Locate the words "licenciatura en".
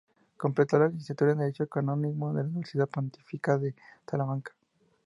0.87-1.37